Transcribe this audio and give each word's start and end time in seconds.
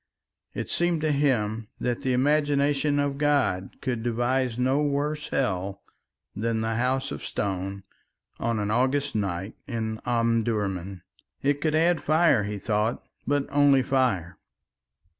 It 0.55 0.71
seemed 0.71 1.01
to 1.01 1.11
him 1.11 1.67
that 1.79 2.01
the 2.01 2.11
imagination 2.11 2.97
of 2.97 3.19
God 3.19 3.75
could 3.81 4.01
devise 4.01 4.57
no 4.57 4.81
worse 4.81 5.27
hell 5.27 5.83
than 6.35 6.61
the 6.61 6.73
House 6.77 7.11
of 7.11 7.23
Stone 7.23 7.83
on 8.39 8.57
an 8.57 8.71
August 8.71 9.13
night 9.13 9.53
in 9.67 9.99
Omdurman. 10.03 11.03
It 11.43 11.61
could 11.61 11.75
add 11.75 12.01
fire, 12.01 12.45
he 12.45 12.57
thought, 12.57 13.05
but 13.27 13.45
only 13.51 13.83
fire. 13.83 14.39